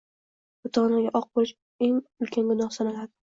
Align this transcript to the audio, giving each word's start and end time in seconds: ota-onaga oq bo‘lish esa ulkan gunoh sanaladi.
ota-onaga 0.69 1.11
oq 1.19 1.27
bo‘lish 1.39 1.53
esa 1.89 2.01
ulkan 2.25 2.51
gunoh 2.55 2.73
sanaladi. 2.79 3.11